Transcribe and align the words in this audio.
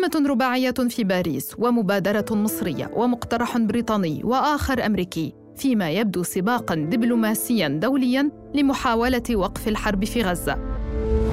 قمة 0.00 0.28
رباعية 0.28 0.70
في 0.70 1.04
باريس 1.04 1.54
ومبادرة 1.58 2.24
مصرية 2.30 2.90
ومقترح 2.94 3.58
بريطاني 3.58 4.20
وآخر 4.24 4.86
أمريكي 4.86 5.32
فيما 5.56 5.90
يبدو 5.90 6.22
سباقا 6.22 6.74
دبلوماسيا 6.74 7.68
دوليا 7.68 8.30
لمحاولة 8.54 9.22
وقف 9.30 9.68
الحرب 9.68 10.04
في 10.04 10.22
غزة 10.22 10.58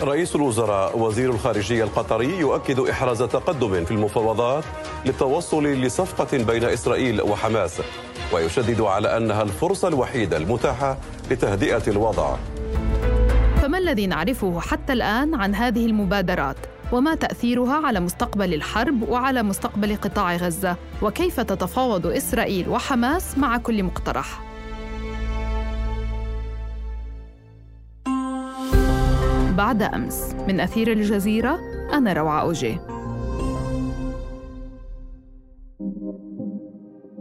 رئيس 0.01 0.35
الوزراء 0.35 0.99
وزير 0.99 1.29
الخارجية 1.29 1.83
القطري 1.83 2.39
يؤكد 2.39 2.79
إحراز 2.79 3.17
تقدم 3.23 3.85
في 3.85 3.91
المفاوضات 3.91 4.63
للتوصل 5.05 5.63
لصفقة 5.63 6.37
بين 6.37 6.63
إسرائيل 6.63 7.21
وحماس 7.21 7.81
ويشدد 8.33 8.81
على 8.81 9.17
أنها 9.17 9.43
الفرصة 9.43 9.87
الوحيدة 9.87 10.37
المتاحة 10.37 10.97
لتهدئة 11.31 11.83
الوضع 11.87 12.35
فما 13.61 13.77
الذي 13.77 14.07
نعرفه 14.07 14.59
حتى 14.59 14.93
الآن 14.93 15.35
عن 15.35 15.55
هذه 15.55 15.85
المبادرات؟ 15.85 16.57
وما 16.91 17.15
تأثيرها 17.15 17.87
على 17.87 17.99
مستقبل 17.99 18.53
الحرب 18.53 19.09
وعلى 19.09 19.43
مستقبل 19.43 19.95
قطاع 19.95 20.35
غزة؟ 20.35 20.75
وكيف 21.01 21.39
تتفاوض 21.39 22.07
إسرائيل 22.07 22.69
وحماس 22.69 23.37
مع 23.37 23.57
كل 23.57 23.83
مقترح؟ 23.83 24.47
بعد 29.57 29.83
أمس 29.83 30.35
من 30.47 30.59
أثير 30.59 30.91
الجزيرة 30.91 31.59
أنا 31.93 32.13
روعة 32.13 32.41
أوجي 32.41 32.79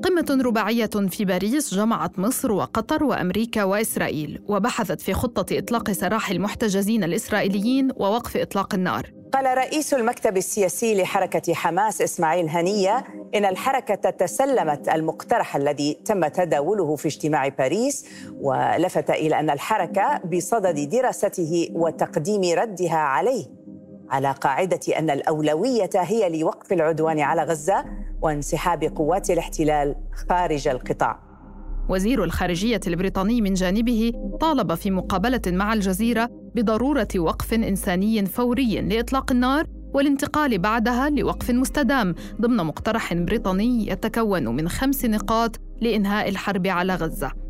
قمة 0.05 0.43
رباعية 0.45 0.87
في 0.87 1.24
باريس 1.24 1.74
جمعت 1.74 2.19
مصر 2.19 2.52
وقطر 2.52 3.05
وأمريكا 3.05 3.65
وإسرائيل 3.65 4.43
وبحثت 4.46 5.01
في 5.01 5.12
خطة 5.12 5.59
إطلاق 5.59 5.91
سراح 5.91 6.30
المحتجزين 6.30 7.05
الإسرائيليين 7.05 7.91
ووقف 7.96 8.37
إطلاق 8.37 8.74
النار 8.74 9.16
قال 9.33 9.59
رئيس 9.59 9.95
المكتب 9.95 10.37
السياسي 10.37 11.03
لحركة 11.03 11.55
حماس 11.55 12.03
إسماعيل 12.03 12.48
هنية 12.48 13.05
إن 13.35 13.45
الحركة 13.45 14.10
تسلمت 14.10 14.88
المقترح 14.88 15.57
الذي 15.57 15.95
تم 15.95 16.27
تداوله 16.27 16.96
في 16.96 17.09
اجتماع 17.09 17.49
باريس 17.49 18.07
ولفت 18.41 19.10
إلى 19.10 19.41
أن 19.41 19.51
الحركة 19.51 20.21
بصدد 20.24 20.88
دراسته 20.88 21.69
وتقديم 21.73 22.59
ردها 22.59 22.97
عليه 22.97 23.45
على 24.10 24.32
قاعدة 24.32 24.99
أن 24.99 25.10
الأولوية 25.10 25.91
هي 25.95 26.41
لوقف 26.41 26.73
العدوان 26.73 27.21
على 27.21 27.43
غزة 27.43 27.85
وانسحاب 28.23 28.85
قوات 28.85 29.30
الاحتلال 29.30 29.97
خارج 30.29 30.69
القطاع. 30.69 31.26
وزير 31.88 32.24
الخارجية 32.24 32.80
البريطاني 32.87 33.40
من 33.40 33.54
جانبه 33.54 34.12
طالب 34.40 34.74
في 34.74 34.90
مقابلة 34.90 35.40
مع 35.46 35.73
الجزيرة 35.73 36.30
بضرورة 36.54 37.09
وقف 37.16 37.54
إنساني 37.54 38.26
فوري 38.26 38.80
لإطلاق 38.80 39.32
النار 39.32 39.66
والانتقال 39.95 40.59
بعدها 40.59 41.10
لوقف 41.10 41.51
مستدام 41.51 42.14
ضمن 42.40 42.57
مقترح 42.57 43.14
بريطاني 43.14 43.88
يتكون 43.88 44.46
من 44.48 44.68
خمس 44.68 45.04
نقاط 45.04 45.60
لإنهاء 45.80 46.29
الحرب 46.29 46.66
على 46.66 46.95
غزة. 46.95 47.46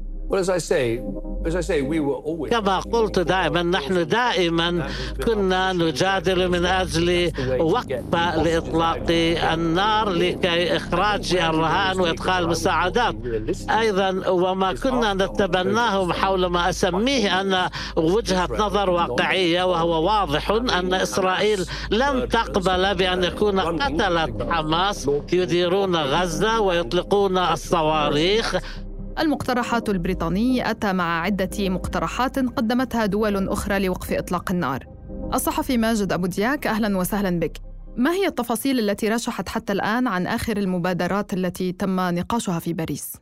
كما 2.51 2.79
قلت 2.81 3.19
دائما 3.19 3.63
نحن 3.63 4.07
دائما 4.07 4.89
كنا 5.27 5.73
نجادل 5.73 6.49
من 6.49 6.67
أجل 6.67 7.33
وقف 7.61 8.15
لإطلاق 8.15 9.07
النار 9.53 10.09
لكي 10.11 10.77
إخراج 10.77 11.37
الرهان 11.37 12.01
وإدخال 12.01 12.45
المساعدات. 12.45 13.15
أيضا 13.71 14.29
وما 14.29 14.73
كنا 14.73 15.15
نتبناه 15.15 16.13
حول 16.13 16.47
ما 16.47 16.69
أسميه 16.69 17.41
أن 17.41 17.69
وجهة 17.97 18.49
نظر 18.59 18.91
واقعية 18.91 19.63
وهو 19.65 20.05
واضح 20.07 20.51
أن 20.51 20.95
إسرائيل 20.95 21.65
لن 21.91 22.29
تقبل 22.29 22.95
بأن 22.95 23.25
يكون 23.25 23.61
قتلة 23.61 24.29
حماس 24.51 25.11
يديرون 25.33 25.97
غزة 25.97 26.61
ويطلقون 26.61 27.39
الصواريخ. 27.39 28.57
المقترحات 29.19 29.89
البريطاني 29.89 30.71
أتى 30.71 30.93
مع 30.93 31.21
عدة 31.23 31.69
مقترحات 31.69 32.39
قدمتها 32.39 33.07
دول 33.07 33.49
أخرى 33.49 33.79
لوقف 33.79 34.13
إطلاق 34.13 34.51
النار. 34.51 34.87
الصحفي 35.35 35.79
ماجد 35.79 36.13
أبو 36.13 36.27
دياك 36.27 36.67
أهلا 36.67 36.99
وسهلا 36.99 37.41
بك. 37.41 37.59
ما 37.97 38.11
هي 38.11 38.27
التفاصيل 38.27 38.79
التي 38.79 39.09
رشحت 39.09 39.49
حتى 39.49 39.73
الآن 39.73 40.07
عن 40.07 40.27
آخر 40.27 40.57
المبادرات 40.57 41.33
التي 41.33 41.73
تم 41.73 42.01
نقاشها 42.01 42.59
في 42.59 42.73
باريس؟ 42.73 43.13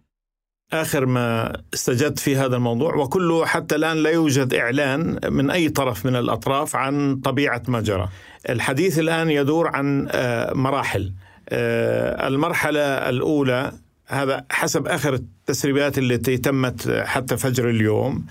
آخر 0.73 1.07
ما 1.07 1.53
استجدت 1.75 2.19
في 2.19 2.37
هذا 2.37 2.57
الموضوع 2.57 2.95
وكله 2.97 3.45
حتى 3.45 3.75
الآن 3.75 3.97
لا 3.97 4.11
يوجد 4.11 4.55
إعلان 4.55 5.19
من 5.29 5.51
أي 5.51 5.69
طرف 5.69 6.07
من 6.07 6.17
الأطراف 6.17 6.77
عن 6.77 7.17
طبيعة 7.17 7.63
ما 7.69 7.81
جرى. 7.81 8.09
الحديث 8.49 8.99
الآن 8.99 9.31
يدور 9.31 9.69
عن 9.69 10.09
مراحل. 10.55 11.13
المرحلة 11.53 12.81
الأولى 12.81 13.73
هذا 14.07 14.45
حسب 14.51 14.87
آخر 14.87 15.15
التسريبات 15.15 15.99
التي 15.99 16.37
تمت 16.39 16.91
حتى 16.91 17.37
فجر 17.37 17.71
اليوم 17.71 18.27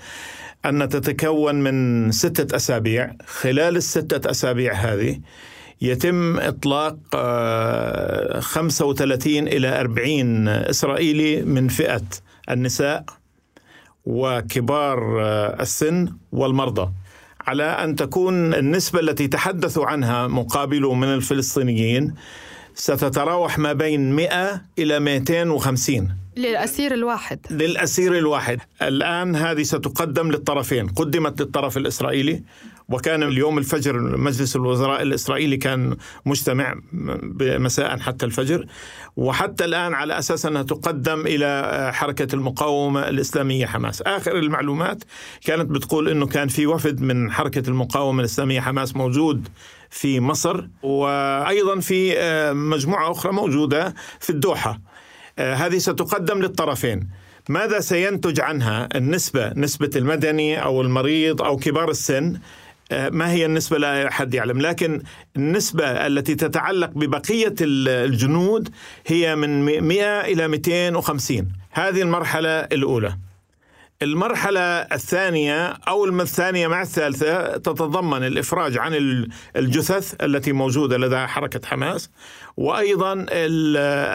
أن 0.64 0.88
تتكون 0.88 1.54
من 1.54 2.10
ستة 2.12 2.56
أسابيع. 2.56 3.12
خلال 3.26 3.76
الستة 3.76 4.30
أسابيع 4.30 4.72
هذه 4.72 5.20
يتم 5.80 6.40
إطلاق 6.40 6.96
35 8.40 9.48
إلى 9.48 9.80
40 9.80 10.48
إسرائيلي 10.48 11.42
من 11.42 11.68
فئة 11.68 12.02
النساء 12.50 13.04
وكبار 14.06 15.22
السن 15.60 16.12
والمرضى. 16.32 16.92
على 17.46 17.64
أن 17.64 17.96
تكون 17.96 18.54
النسبة 18.54 19.00
التي 19.00 19.28
تحدثوا 19.28 19.86
عنها 19.86 20.26
مقابله 20.26 20.94
من 20.94 21.08
الفلسطينيين 21.08 22.14
ستتراوح 22.74 23.58
ما 23.58 23.72
بين 23.72 24.16
100 24.16 24.62
إلى 24.78 25.00
250 25.00 26.24
للأسير 26.36 26.94
الواحد. 26.94 27.38
للأسير 27.50 28.18
الواحد. 28.18 28.58
الآن 28.82 29.36
هذه 29.36 29.62
ستقدم 29.62 30.30
للطرفين. 30.30 30.86
قدمت 30.88 31.40
للطرف 31.40 31.76
الإسرائيلي. 31.76 32.42
وكان 32.88 33.22
اليوم 33.22 33.58
الفجر 33.58 34.16
مجلس 34.16 34.56
الوزراء 34.56 35.02
الإسرائيلي 35.02 35.56
كان 35.56 35.96
مجتمع 36.26 36.74
مساء 37.40 37.98
حتى 37.98 38.26
الفجر 38.26 38.66
وحتى 39.16 39.64
الآن 39.64 39.94
على 39.94 40.18
أساس 40.18 40.46
أنها 40.46 40.62
تقدم 40.62 41.20
إلى 41.26 41.90
حركة 41.94 42.34
المقاومة 42.34 43.08
الإسلامية 43.08 43.66
حماس. 43.66 44.02
آخر 44.02 44.38
المعلومات 44.38 45.04
كانت 45.44 45.70
بتقول 45.70 46.08
أنه 46.08 46.26
كان 46.26 46.48
في 46.48 46.66
وفد 46.66 47.00
من 47.00 47.32
حركة 47.32 47.68
المقاومة 47.68 48.20
الإسلامية 48.20 48.60
حماس 48.60 48.96
موجود 48.96 49.48
في 49.90 50.20
مصر 50.20 50.64
وأيضا 50.82 51.80
في 51.80 52.14
مجموعة 52.54 53.10
أخرى 53.10 53.32
موجودة 53.32 53.94
في 54.20 54.30
الدوحة. 54.30 54.80
هذه 55.38 55.78
ستقدم 55.78 56.42
للطرفين. 56.42 57.08
ماذا 57.48 57.80
سينتج 57.80 58.40
عنها 58.40 58.88
النسبة 58.94 59.52
نسبة 59.56 59.90
المدني 59.96 60.62
أو 60.62 60.80
المريض 60.82 61.42
أو 61.42 61.56
كبار 61.56 61.90
السن؟ 61.90 62.38
ما 63.12 63.30
هي 63.30 63.46
النسبة 63.46 63.78
لا 63.78 64.08
أحد 64.08 64.34
يعلم 64.34 64.60
لكن 64.60 65.02
النسبة 65.36 65.84
التي 65.84 66.34
تتعلق 66.34 66.90
ببقية 66.90 67.54
الجنود 67.60 68.68
هي 69.06 69.36
من 69.36 69.80
100 69.82 70.20
إلى 70.20 70.48
250 70.48 71.52
هذه 71.70 72.02
المرحلة 72.02 72.50
الأولى. 72.50 73.16
المرحلة 74.02 74.60
الثانية 74.60 75.66
أو 75.66 76.04
الثانية 76.04 76.68
مع 76.68 76.82
الثالثة 76.82 77.56
تتضمن 77.56 78.24
الإفراج 78.24 78.78
عن 78.78 78.94
الجثث 79.56 80.14
التي 80.22 80.52
موجودة 80.52 80.98
لدى 80.98 81.26
حركة 81.26 81.66
حماس 81.66 82.10
وأيضا 82.56 83.26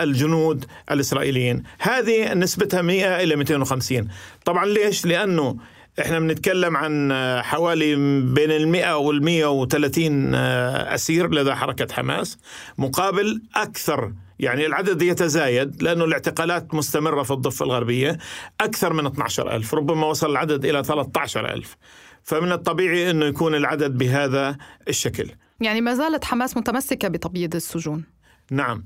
الجنود 0.04 0.66
الإسرائيليين. 0.92 1.64
هذه 1.80 2.34
نسبتها 2.34 2.82
100 2.82 3.24
إلى 3.24 3.36
250 3.36 4.08
طبعا 4.46 4.66
ليش؟ 4.66 5.06
لأنه 5.06 5.58
إحنا 6.00 6.20
بنتكلم 6.20 6.78
عن 6.78 7.14
حوالي 7.44 7.96
بين 8.22 8.52
المئة 8.52 8.98
والمئة 8.98 9.52
وثلاثين 9.52 10.36
أسير 10.36 11.34
لدى 11.34 11.54
حركة 11.54 11.94
حماس 11.94 12.38
مقابل 12.78 13.42
أكثر 13.56 14.14
يعني 14.40 14.66
العدد 14.66 15.02
يتزايد 15.02 15.84
لأنه 15.84 16.06
الاعتقالات 16.06 16.74
مستمرة 16.74 17.24
في 17.24 17.32
الضفة 17.32 17.66
الغربية 17.66 18.18
أكثر 18.62 18.94
من 18.94 19.06
12 19.06 19.56
ألف 19.56 19.74
ربما 19.74 20.08
وصل 20.08 20.32
العدد 20.32 20.66
إلى 20.66 20.84
13 20.84 21.54
ألف. 21.54 21.78
فمن 22.24 22.52
الطبيعي 22.52 23.12
أنه 23.12 23.26
يكون 23.26 23.56
العدد 23.56 23.98
بهذا 23.98 24.58
الشكل. 24.88 25.30
يعني 25.62 25.82
ما 25.82 25.94
زالت 25.94 26.26
حماس 26.26 26.58
متمسكة 26.58 27.08
بتبييض 27.08 27.56
السجون. 27.56 28.04
نعم 28.52 28.86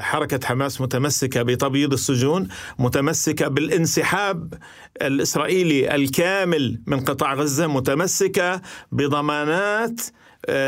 حركة 0.00 0.46
حماس 0.46 0.80
متمسكة 0.80 1.42
بتبييض 1.42 1.92
السجون 1.92 2.48
متمسكة 2.78 3.48
بالانسحاب 3.48 4.54
الإسرائيلي 5.02 5.94
الكامل 5.94 6.80
من 6.86 7.00
قطاع 7.00 7.34
غزة 7.34 7.66
متمسكة 7.66 8.62
بضمانات 8.92 10.00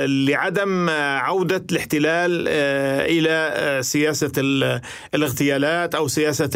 لعدم 0.06 0.90
عودة 0.90 1.64
الاحتلال 1.72 2.48
إلى 3.08 3.82
سياسة 3.82 4.32
الاغتيالات 5.14 5.94
أو 5.94 6.08
سياسة 6.08 6.50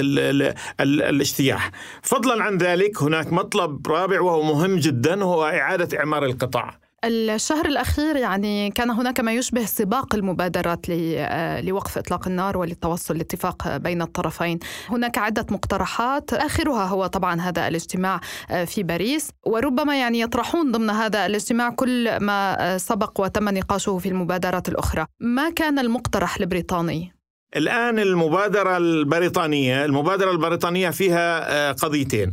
الاجتياح. 0.80 1.70
فضلا 2.02 2.42
عن 2.42 2.58
ذلك 2.58 3.02
هناك 3.02 3.32
مطلب 3.32 3.88
رابع 3.88 4.20
وهو 4.20 4.42
مهم 4.42 4.76
جدا 4.76 5.24
هو 5.24 5.44
إعادة 5.44 5.98
إعمار 5.98 6.24
القطاع. 6.24 6.81
الشهر 7.04 7.66
الأخير 7.66 8.16
يعني 8.16 8.70
كان 8.70 8.90
هناك 8.90 9.20
ما 9.20 9.32
يشبه 9.32 9.64
سباق 9.64 10.14
المبادرات 10.14 10.86
آه، 10.90 11.60
لوقف 11.60 11.98
إطلاق 11.98 12.28
النار 12.28 12.58
وللتوصل 12.58 13.16
لاتفاق 13.16 13.76
بين 13.76 14.02
الطرفين. 14.02 14.58
هناك 14.88 15.18
عدة 15.18 15.46
مقترحات 15.50 16.32
آخرها 16.32 16.84
هو 16.84 17.06
طبعا 17.06 17.40
هذا 17.40 17.68
الاجتماع 17.68 18.20
آه، 18.50 18.64
في 18.64 18.82
باريس. 18.82 19.30
وربما 19.46 19.98
يعني 19.98 20.20
يطرحون 20.20 20.72
ضمن 20.72 20.90
هذا 20.90 21.26
الاجتماع 21.26 21.70
كل 21.70 22.16
ما 22.20 22.56
آه، 22.74 22.76
سبق 22.76 23.20
وتم 23.20 23.48
نقاشه 23.48 23.98
في 23.98 24.08
المبادرات 24.08 24.68
الأخرى. 24.68 25.06
ما 25.20 25.50
كان 25.50 25.78
المقترح 25.78 26.36
البريطاني؟ 26.36 27.12
الآن 27.56 27.98
المبادرة 27.98 28.76
البريطانية 28.76 29.84
المبادرة 29.84 30.30
البريطانية 30.30 30.90
فيها 30.90 31.72
قضيتين. 31.72 32.32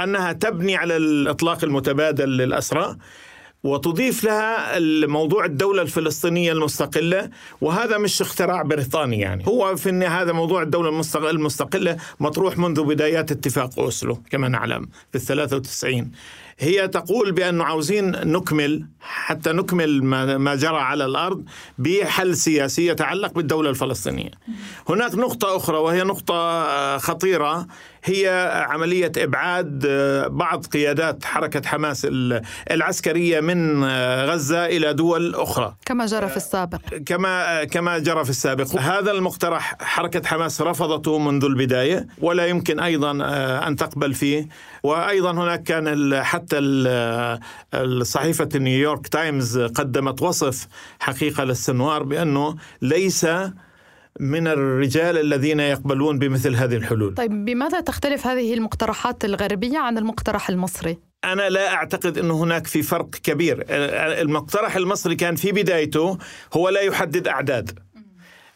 أنها 0.00 0.32
تبني 0.32 0.76
على 0.76 0.96
الإطلاق 0.96 1.64
المتبادل 1.64 2.28
للأسرى 2.28 2.96
وتضيف 3.64 4.24
لها 4.24 4.78
موضوع 5.06 5.44
الدولة 5.44 5.82
الفلسطينية 5.82 6.52
المستقلة 6.52 7.30
وهذا 7.60 7.98
مش 7.98 8.22
اختراع 8.22 8.62
بريطاني 8.62 9.18
يعني. 9.20 9.46
هو 9.46 9.76
في 9.76 9.88
النهاية 9.88 10.22
هذا 10.22 10.32
موضوع 10.32 10.62
الدولة 10.62 11.02
المستقلة 11.16 11.96
مطروح 12.20 12.58
منذ 12.58 12.82
بدايات 12.82 13.32
اتفاق 13.32 13.78
أوسلو 13.78 14.18
كما 14.30 14.48
نعلم 14.48 14.88
في 15.12 15.18
الثلاثة 15.18 15.56
وتسعين. 15.56 16.10
هي 16.58 16.88
تقول 16.88 17.32
بأنه 17.32 17.64
عاوزين 17.64 18.10
نكمل 18.10 18.86
حتى 19.00 19.52
نكمل 19.52 20.04
ما 20.38 20.54
جرى 20.54 20.76
على 20.76 21.04
الأرض 21.04 21.44
بحل 21.78 22.36
سياسي 22.36 22.86
يتعلق 22.86 23.32
بالدولة 23.32 23.70
الفلسطينية. 23.70 24.30
هناك 24.88 25.14
نقطة 25.14 25.56
أخرى 25.56 25.76
وهي 25.76 26.02
نقطة 26.02 26.34
آه، 26.34 26.98
خطيرة. 26.98 27.66
هي 28.04 28.50
عملية 28.68 29.12
إبعاد 29.16 29.84
آه، 29.88 30.26
بعض 30.26 30.66
قيادات 30.66 31.24
حركة 31.24 31.68
حماس 31.68 32.06
العسكرية 32.70 33.40
من 33.40 33.84
آه، 33.84 34.26
غزة 34.26 34.66
إلى 34.66 34.92
دول 34.92 35.34
أخرى. 35.34 35.76
كما 35.86 36.06
جرى 36.06 36.28
في 36.28 36.36
السابق. 36.36 36.80
كما 37.06 37.64
كما 37.64 37.98
جرى 37.98 38.24
في 38.24 38.30
السابق. 38.30 38.76
هذا 38.76 39.10
المقترح 39.10 39.76
حركة 39.80 40.28
حماس 40.28 40.60
رفضته 40.60 41.18
منذ 41.18 41.44
البداية 41.44 42.06
ولا 42.20 42.46
يمكن 42.46 42.80
أيضا 42.80 43.10
أن 43.68 43.76
تقبل 43.76 44.14
فيه. 44.14 44.48
وأيضا 44.82 45.32
هناك 45.32 45.62
كان 45.62 46.14
حتى 46.22 46.58
صحيفة 48.02 48.48
نيويورك 48.54 49.08
تايمز 49.08 49.58
قدمت 49.58 50.22
وصف 50.22 50.68
حقيقة 51.00 51.44
للسنوار 51.44 52.02
بأنه 52.02 52.56
ليس 52.82 53.26
من 54.20 54.48
الرجال 54.48 55.18
الذين 55.18 55.60
يقبلون 55.60 56.18
بمثل 56.18 56.54
هذه 56.54 56.76
الحلول. 56.76 57.14
طيب 57.14 57.44
بماذا 57.44 57.80
تختلف 57.80 58.26
هذه 58.26 58.54
المقترحات 58.54 59.24
الغربية 59.24 59.78
عن 59.78 59.98
المقترح 59.98 60.48
المصري؟ 60.50 60.98
أنا 61.24 61.48
لا 61.48 61.74
أعتقد 61.74 62.18
أنه 62.18 62.42
هناك 62.42 62.66
في 62.66 62.82
فرق 62.82 63.10
كبير. 63.10 63.64
المقترح 63.68 64.76
المصري 64.76 65.16
كان 65.16 65.36
في 65.36 65.52
بدايته 65.52 66.18
هو 66.52 66.68
لا 66.68 66.80
يحدد 66.80 67.28
أعداد. 67.28 67.78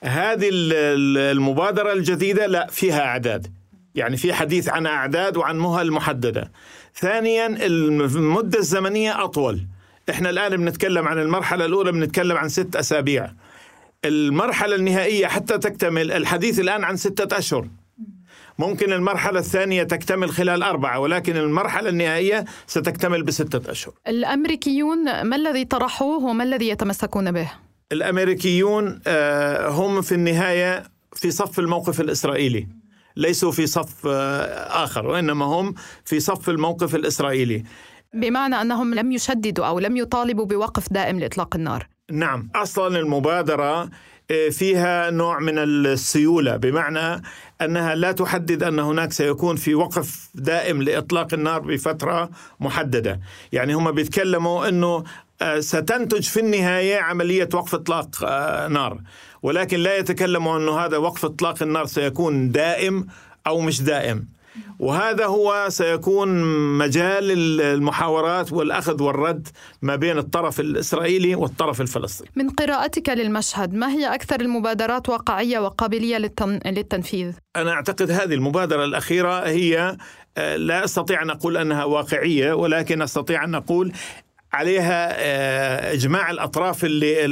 هذه 0.05 0.49
المبادرة 0.53 1.93
الجديدة 1.93 2.47
لا 2.47 2.67
فيها 2.71 3.01
أعداد. 3.01 3.47
يعني 3.95 4.17
في 4.17 4.33
حديث 4.33 4.69
عن 4.69 4.87
أعداد 4.87 5.37
وعن 5.37 5.59
مهل 5.59 5.93
محددة. 5.93 6.53
ثانيا 6.95 7.47
المدة 7.67 8.59
الزمنية 8.59 9.25
أطول. 9.25 9.67
إحنا 10.11 10.31
الآن 10.31 10.57
بنتكلم 10.57 11.09
عن 11.09 11.19
المرحلة 11.19 11.65
الأولى 11.65 11.93
بنتكلم 11.93 12.37
عن 12.37 12.49
ست 12.49 12.77
أسابيع. 12.77 13.31
المرحلة 14.09 14.77
النهائية 14.77 15.27
حتى 15.27 15.59
تكتمل 15.59 16.13
الحديث 16.13 16.61
الآن 16.61 16.85
عن 16.85 16.97
ستة 16.97 17.39
أشهر. 17.39 17.69
ممكن 18.59 18.93
المرحلة 18.93 19.39
الثانية 19.39 19.83
تكتمل 19.83 20.31
خلال 20.31 20.63
أربعة 20.63 20.99
ولكن 20.99 21.37
المرحلة 21.37 21.89
النهائية 21.89 22.45
ستكتمل 22.67 23.23
بستة 23.23 23.71
أشهر. 23.71 23.95
الأمريكيون 24.09 25.23
ما 25.23 25.37
الذي 25.37 25.65
طرحوه 25.65 26.25
وما 26.25 26.45
الذي 26.45 26.69
يتمسكون 26.69 27.33
به؟ 27.33 27.51
الأمريكيون 27.93 29.01
آه، 29.07 29.69
هم 29.69 30.03
في 30.03 30.13
النهاية 30.13 30.83
في 31.13 31.31
صف 31.31 31.59
الموقف 31.59 32.01
الإسرائيلي 32.01 32.67
ليسوا 33.17 33.53
في 33.53 33.67
صف 33.67 34.07
آه، 34.07 34.85
آخر 34.85 35.07
وإنما 35.07 35.45
هم 35.45 35.75
في 36.05 36.21
صف 36.21 36.49
الموقف 36.51 36.95
الإسرائيلي. 36.95 37.65
بمعنى 38.15 38.55
أنهم 38.55 38.95
لم 38.95 39.13
يشددوا 39.13 39.67
أو 39.67 39.79
لم 39.79 39.97
يطالبوا 39.97 40.45
بوقف 40.45 40.93
دائم 40.93 41.21
لإطلاق 41.21 41.57
النار. 41.57 41.89
نعم. 42.11 42.51
أصلا 42.55 42.99
المبادرة 42.99 43.91
آه، 44.31 44.49
فيها 44.49 45.11
نوع 45.11 45.39
من 45.39 45.59
السيولة 45.59 46.57
بمعنى 46.57 47.23
أنها 47.61 47.95
لا 47.95 48.13
تحدد 48.13 48.63
أن 48.63 48.79
هناك 48.79 49.13
سيكون 49.13 49.57
في 49.57 49.75
وقف 49.75 50.29
دائم 50.35 50.83
لإطلاق 50.83 51.35
النار 51.35 51.61
بفترة 51.61 52.31
محددة. 52.61 53.21
يعني 53.53 53.75
هم 53.75 53.93
بيتكلموا 53.93 54.69
أنه 54.69 55.05
آه، 55.43 55.61
ستنتج 55.61 56.23
في 56.23 56.41
النهاية 56.41 57.01
عملية 57.01 57.49
وقف 57.55 57.75
إطلاق 57.75 58.25
نار. 58.69 59.01
ولكن 59.43 59.79
لا 59.79 59.97
يتكلم 59.97 60.49
أنه 60.49 60.79
هذا 60.79 60.97
وقف 60.97 61.25
إطلاق 61.25 61.63
النار 61.63 61.87
سيكون 61.87 62.51
دائم 62.53 63.07
أو 63.47 63.61
مش 63.61 63.83
دائم. 63.83 64.38
وهذا 64.79 65.27
هو 65.27 65.67
سيكون 65.69 66.29
مجال 66.79 67.61
المحاورات 67.61 68.53
والأخذ 68.53 69.03
والرد 69.03 69.49
ما 69.83 69.97
بين 69.97 70.19
الطرف 70.19 70.61
الإسرائيلي 70.61 71.35
والطرف 71.35 71.81
الفلسطيني. 71.81 72.31
من 72.37 72.51
قراءتك 72.51 73.09
للمشهد 73.09 73.75
ما 73.75 73.91
هي 73.91 74.15
أكثر 74.15 74.41
المبادرات 74.41 75.09
واقعية 75.09 75.59
وقابلية 75.59 76.17
للتنفيذ؟ 76.67 77.33
أنا 77.57 77.73
أعتقد 77.73 78.11
هذه 78.11 78.35
المبادرة 78.35 78.85
الأخيرة 78.85 79.47
هي 79.47 79.97
آه، 80.39 80.57
لا 80.57 80.85
أستطيع 80.85 81.23
أن 81.23 81.31
أقول 81.31 81.57
أنها 81.57 81.85
واقعية 81.85 82.53
ولكن 82.53 83.03
أستطيع 83.03 83.45
أن 83.45 83.55
أقول 83.55 83.93
عليها 84.53 85.15
آه، 85.17 85.93
إجماع 85.93 86.31
الأطراف 86.31 86.85
اللي 86.85 87.27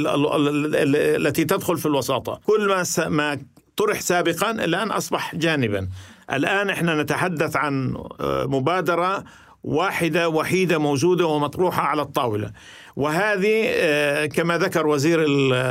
التي 1.15 1.45
تدخل 1.45 1.77
في 1.77 1.85
الوساطة. 1.85 2.39
كل 2.45 2.67
ما 2.67 3.07
ما 3.07 3.37
طرح 3.77 3.99
سابقا 3.99 4.51
الآن 4.51 4.91
أصبح 4.91 5.35
جانبا. 5.35 5.87
الآن 6.31 6.69
إحنا 6.69 7.01
نتحدث 7.03 7.55
عن 7.55 7.97
آه، 8.19 8.45
مبادرة 8.45 9.23
واحدة 9.63 10.29
وحيدة 10.29 10.77
موجودة 10.77 11.25
ومطروحة 11.25 11.81
على 11.81 12.01
الطاولة. 12.01 12.51
وهذه 12.97 13.65
آه، 13.67 14.25
كما 14.25 14.57
ذكر 14.57 14.87
وزير 14.87 15.23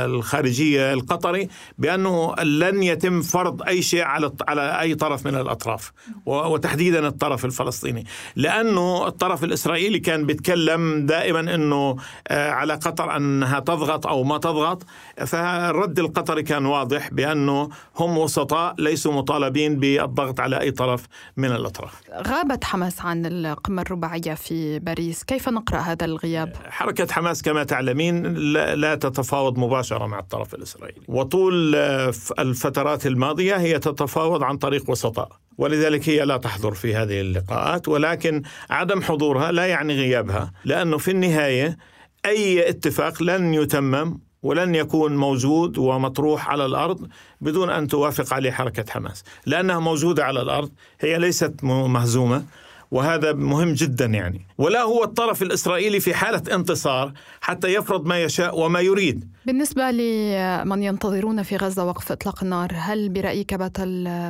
الخارجية 0.05 0.93
القطري 0.93 1.47
بأنه 1.77 2.35
لن 2.35 2.83
يتم 2.83 3.21
فرض 3.21 3.61
أي 3.61 3.81
شيء 3.81 4.03
على 4.03 4.31
على 4.47 4.81
أي 4.81 4.95
طرف 4.95 5.25
من 5.25 5.35
الأطراف 5.35 5.91
وتحديدا 6.25 7.07
الطرف 7.07 7.45
الفلسطيني 7.45 8.05
لأنه 8.35 9.07
الطرف 9.07 9.43
الإسرائيلي 9.43 9.99
كان 9.99 10.25
بيتكلم 10.25 11.05
دائما 11.05 11.39
إنه 11.39 11.95
آه، 12.27 12.51
على 12.51 12.73
قطر 12.73 13.15
أنها 13.15 13.59
تضغط 13.59 14.07
أو 14.07 14.23
ما 14.23 14.37
تضغط 14.37 14.83
فالرد 15.25 15.99
القطري 15.99 16.43
كان 16.43 16.65
واضح 16.65 17.09
بأنه 17.11 17.69
هم 17.95 18.17
وسطاء 18.17 18.75
ليسوا 18.79 19.13
مطالبين 19.13 19.79
بالضغط 19.79 20.39
على 20.39 20.59
أي 20.59 20.71
طرف 20.71 21.05
من 21.37 21.51
الأطراف. 21.51 21.93
غابت 22.27 22.63
حماس 22.63 23.01
عن 23.01 23.25
القمة 23.25 23.81
الرباعية 23.81 24.33
في 24.33 24.79
باريس، 24.79 25.23
كيف 25.23 25.49
نقرأ 25.49 25.79
هذا 25.79 26.05
الغياب؟ 26.05 26.55
حركة 26.69 27.16
حماس 27.17 27.41
كما 27.41 27.63
تعلمين 27.63 28.33
لا 28.53 28.95
تتفاوض 28.95 29.57
مباشرة 29.57 30.05
مع 30.05 30.19
الطرف 30.19 30.53
الإسرائيلي. 30.53 31.01
وطول 31.07 31.75
آه، 31.75 32.13
الفترات 32.39 33.07
الماضية 33.07 33.55
هي 33.55 33.79
تتفاوض 33.79 34.43
عن 34.43 34.57
طريق 34.57 34.89
وسطاء. 34.89 35.29
ولذلك 35.57 36.09
هي 36.09 36.25
لا 36.25 36.37
تحضر 36.37 36.73
في 36.73 36.95
هذه 36.95 37.21
اللقاءات. 37.21 37.87
ولكن 37.87 38.41
عدم 38.69 39.01
حضورها 39.01 39.51
لا 39.51 39.65
يعني 39.65 39.95
غيابها. 39.95 40.51
لأنه 40.65 40.97
في 40.97 41.11
النهاية 41.11 41.77
أي 42.25 42.69
اتفاق 42.69 43.23
لن 43.23 43.53
يتمم 43.53 44.19
ولن 44.43 44.75
يكون 44.75 45.15
موجود 45.15 45.77
ومطروح 45.77 46.49
على 46.49 46.65
الأرض 46.65 47.07
بدون 47.41 47.69
أن 47.69 47.87
توافق 47.87 48.33
عليه 48.33 48.51
حركة 48.51 48.91
حماس، 48.91 49.23
لأنها 49.45 49.79
موجودة 49.79 50.25
على 50.25 50.41
الأرض، 50.41 50.71
هي 50.99 51.17
ليست 51.19 51.53
مهزومة، 51.63 52.43
وهذا 52.91 53.33
مهم 53.33 53.73
جدا 53.73 54.05
يعني 54.05 54.47
ولا 54.57 54.81
هو 54.81 55.03
الطرف 55.03 55.41
الإسرائيلي 55.41 55.99
في 55.99 56.13
حالة 56.13 56.55
انتصار 56.55 57.13
حتى 57.41 57.73
يفرض 57.73 58.05
ما 58.05 58.23
يشاء 58.23 58.59
وما 58.59 58.79
يريد 58.79 59.31
بالنسبة 59.45 59.91
لمن 59.91 60.83
ينتظرون 60.83 61.43
في 61.43 61.57
غزة 61.57 61.85
وقف 61.85 62.11
إطلاق 62.11 62.43
النار 62.43 62.71
هل 62.75 63.09
برأيك 63.09 63.53
بات, 63.53 63.81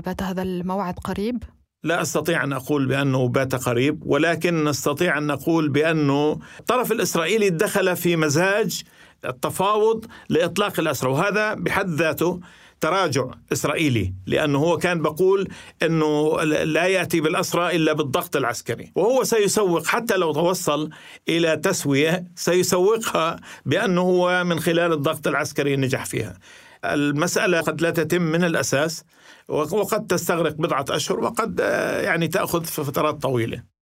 بات 0.06 0.24
هذا 0.24 0.42
الموعد 0.42 1.00
قريب؟ 1.00 1.44
لا 1.84 2.02
أستطيع 2.02 2.44
أن 2.44 2.54
أقول 2.54 2.86
بأنه 2.86 3.28
بات 3.28 3.56
قريب 3.56 4.04
ولكن 4.06 4.64
نستطيع 4.64 5.18
أن 5.18 5.28
نقول 5.28 5.70
بأنه 5.70 6.40
الطرف 6.60 6.92
الإسرائيلي 6.92 7.50
دخل 7.50 7.96
في 7.96 8.16
مزاج 8.16 8.84
التفاوض 9.26 10.06
لإطلاق 10.30 10.80
الأسرى 10.80 11.12
وهذا 11.12 11.54
بحد 11.54 11.90
ذاته 11.90 12.40
تراجع 12.82 13.26
إسرائيلي 13.52 14.14
لأنه 14.26 14.60
هو 14.60 14.78
كان 14.78 15.02
بقول 15.02 15.48
أنه 15.84 16.44
لا 16.44 16.86
يأتي 16.86 17.22
بالأسرى 17.22 17.76
إلا 17.76 17.94
بالضغط 17.94 18.36
العسكري. 18.36 18.92
وهو 18.96 19.24
سيسوق 19.24 19.86
حتى 19.86 20.18
لو 20.18 20.34
توصل 20.34 20.90
إلى 21.30 21.58
تسوية 21.58 22.26
سيسوقها 22.36 23.40
بأنه 23.66 24.02
هو 24.02 24.44
من 24.44 24.60
خلال 24.60 24.94
الضغط 24.94 25.28
العسكري 25.28 25.76
نجح 25.76 26.06
فيها. 26.06 26.38
المسألة 26.86 27.62
قد 27.62 27.82
لا 27.82 27.90
تتم 27.90 28.22
من 28.22 28.44
الأساس 28.44 29.04
وقد 29.48 30.08
تستغرق 30.08 30.54
بضعة 30.54 30.86
أشهر 30.90 31.20
وقد 31.20 31.60
يعني 32.04 32.28
تأخذ 32.28 32.64
فترات 32.64 33.22
طويلة. 33.22 33.77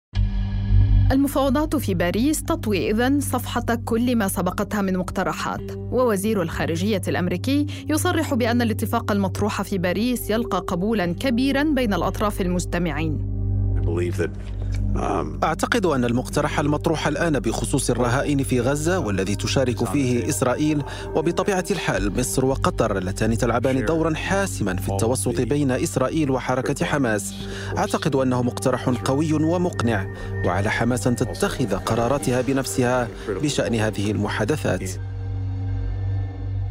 المفاوضات 1.10 1.76
في 1.76 1.94
باريس 1.94 2.42
تطوي 2.42 2.90
إذن 2.90 3.20
صفحة 3.20 3.64
كل 3.84 4.16
ما 4.16 4.28
سبقتها 4.28 4.82
من 4.82 4.96
مقترحات. 4.96 5.72
ووزير 5.76 6.42
الخارجية 6.42 7.02
الأمريكي 7.08 7.66
يصرح 7.88 8.34
بأن 8.34 8.62
الاتفاق 8.62 9.12
المطروح 9.12 9.62
في 9.62 9.78
باريس 9.78 10.30
يلقى 10.30 10.58
قبولا 10.58 11.06
كبيرا 11.06 11.62
بين 11.62 11.94
الأطراف 11.94 12.40
المجتمعين 12.40 13.18
أعتقد 15.42 15.86
أن 15.86 16.04
المقترح 16.04 16.58
المطروح 16.58 17.06
الآن 17.06 17.40
بخصوص 17.40 17.90
الرهائن 17.90 18.42
في 18.42 18.60
غزة 18.60 18.98
والذي 18.98 19.36
تشارك 19.36 19.84
فيه 19.84 20.28
إسرائيل 20.28 20.82
وبطبيعة 21.14 21.64
الحال 21.70 22.18
مصر 22.18 22.44
وقطر 22.44 22.98
اللتان 22.98 23.38
تلعبان 23.38 23.84
دورا 23.84 24.14
حاسما 24.14 24.76
في 24.76 24.88
التوسط 24.88 25.40
بين 25.40 25.70
إسرائيل 25.70 26.30
وحركة 26.30 26.84
حماس. 26.84 27.34
أعتقد 27.78 28.16
أنه 28.16 28.42
مقترح 28.42 28.88
قوي 28.88 29.32
ومقنع 29.32 30.06
وعلى 30.46 30.70
حماس 30.70 31.06
أن 31.06 31.16
تتخذ 31.16 31.76
قراراتها 31.76 32.40
بنفسها 32.40 33.08
بشأن 33.28 33.74
هذه 33.74 34.10
المحادثات. 34.10 34.90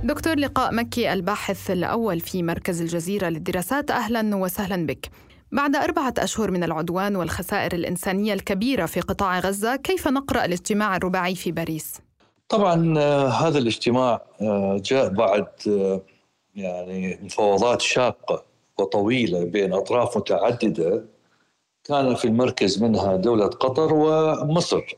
دكتور 0.03 0.35
لقاء 0.35 0.73
مكي 0.73 1.13
الباحث 1.13 1.71
الأول 1.71 2.19
في 2.19 2.43
مركز 2.43 2.81
الجزيرة 2.81 3.29
للدراسات 3.29 3.91
أهلا 3.91 4.35
وسهلا 4.35 4.85
بك. 4.85 5.09
بعد 5.51 5.75
أربعة 5.75 6.13
أشهر 6.17 6.51
من 6.51 6.63
العدوان 6.63 7.15
والخسائر 7.15 7.73
الإنسانية 7.73 8.33
الكبيرة 8.33 8.85
في 8.85 9.01
قطاع 9.01 9.39
غزة 9.39 9.75
كيف 9.75 10.07
نقرأ 10.07 10.45
الاجتماع 10.45 10.95
الرباعي 10.95 11.35
في 11.35 11.51
باريس؟ 11.51 12.01
طبعا 12.49 12.99
آه، 12.99 13.27
هذا 13.27 13.57
الاجتماع 13.57 14.21
آه، 14.41 14.81
جاء 14.83 15.09
بعد 15.09 15.47
آه، 15.67 16.01
يعني 16.55 17.19
مفاوضات 17.21 17.81
شاقة 17.81 18.43
وطويلة 18.79 19.43
بين 19.43 19.73
أطراف 19.73 20.17
متعددة 20.17 21.05
كان 21.83 22.15
في 22.15 22.25
المركز 22.25 22.83
منها 22.83 23.15
دولة 23.15 23.47
قطر 23.47 23.93
ومصر 23.93 24.95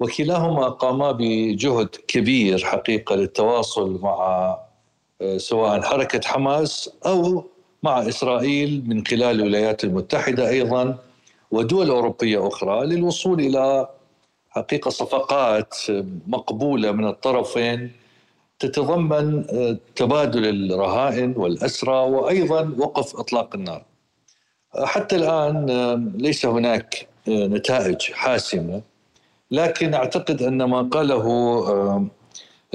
وكلاهما 0.00 0.68
قاما 0.68 1.12
بجهد 1.12 1.88
كبير 2.08 2.58
حقيقة 2.58 3.14
للتواصل 3.14 4.00
مع 4.02 4.58
سواء 5.36 5.82
حركة 5.82 6.28
حماس 6.28 6.90
أو 7.06 7.44
مع 7.82 8.08
إسرائيل 8.08 8.84
من 8.86 9.06
خلال 9.06 9.40
الولايات 9.40 9.84
المتحدة 9.84 10.48
أيضا 10.48 10.98
ودول 11.50 11.90
أوروبية 11.90 12.48
أخرى 12.48 12.86
للوصول 12.86 13.40
إلى 13.40 13.88
حقيقة 14.50 14.88
صفقات 14.90 15.74
مقبولة 16.26 16.92
من 16.92 17.06
الطرفين 17.08 17.92
تتضمن 18.58 19.44
آه، 19.50 19.76
تبادل 19.96 20.72
الرهائن 20.72 21.34
والأسرى 21.36 21.94
وأيضا 21.94 22.74
وقف 22.78 23.16
إطلاق 23.16 23.54
النار. 23.54 23.82
حتى 24.84 25.16
الآن 25.16 25.70
آه، 25.70 26.02
ليس 26.14 26.46
هناك 26.46 27.08
آه، 27.28 27.46
نتائج 27.46 28.02
حاسمة 28.12 28.82
لكن 29.50 29.94
أعتقد 29.94 30.42
أن 30.42 30.64
ما 30.64 30.82
قاله 30.82 31.24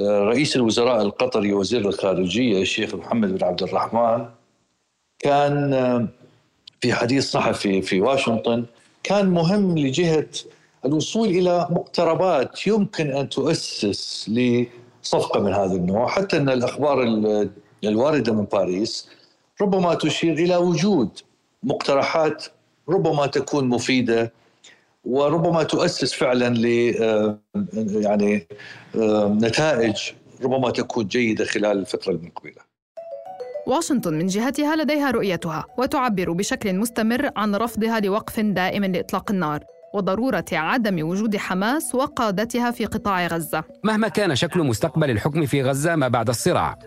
رئيس 0.00 0.56
الوزراء 0.56 1.02
القطري 1.02 1.52
وزير 1.52 1.88
الخارجية 1.88 2.62
الشيخ 2.62 2.94
محمد 2.94 3.38
بن 3.38 3.44
عبد 3.46 3.62
الرحمن 3.62 4.26
كان 5.24 5.74
آه، 5.74 6.08
في 6.82 6.94
حديث 6.94 7.32
صحفي 7.32 7.82
في 7.82 8.02
واشنطن 8.02 8.66
كان 9.04 9.26
مهم 9.30 9.78
لجهة 9.78 10.26
الوصول 10.86 11.28
إلى 11.28 11.68
مقتربات 11.70 12.68
يمكن 12.68 13.10
أن 13.12 13.30
تؤسس 13.30 14.30
لصفقة 14.30 15.40
من 15.40 15.54
هذا 15.54 15.74
النوع 15.74 16.08
حتى 16.08 16.38
أن 16.38 16.50
الأخبار 16.50 17.02
الواردة 17.84 18.34
من 18.34 18.44
باريس 18.44 19.08
ربما 19.62 19.94
تشير 19.94 20.34
إلى 20.34 20.56
وجود 20.56 21.10
مقترحات 21.64 22.44
ربما 22.90 23.26
تكون 23.26 23.68
مفيدة 23.68 24.32
وربما 25.06 25.64
تؤسس 25.64 26.14
فعلا 26.14 26.50
ل 26.54 26.94
آه، 27.04 27.38
يعني 27.78 28.48
آه، 28.96 29.28
نتائج 29.42 29.96
ربما 30.44 30.70
تكون 30.70 31.08
جيدة 31.08 31.46
خلال 31.46 31.78
الفترة 31.78 32.12
المقبلة. 32.12 32.63
واشنطن 33.66 34.14
من 34.14 34.26
جهتها 34.26 34.76
لديها 34.76 35.10
رؤيتها 35.10 35.64
وتعبر 35.78 36.32
بشكل 36.32 36.74
مستمر 36.74 37.30
عن 37.36 37.54
رفضها 37.54 38.00
لوقف 38.00 38.40
دائم 38.40 38.84
لإطلاق 38.84 39.30
النار 39.30 39.64
وضرورة 39.94 40.44
عدم 40.52 41.08
وجود 41.08 41.36
حماس 41.36 41.94
وقادتها 41.94 42.70
في 42.70 42.84
قطاع 42.84 43.26
غزة. 43.26 43.64
مهما 43.84 44.08
كان 44.08 44.36
شكل 44.36 44.62
مستقبل 44.62 45.10
الحكم 45.10 45.46
في 45.46 45.62
غزة 45.62 45.96
ما 45.96 46.08
بعد 46.08 46.28
الصراع، 46.28 46.78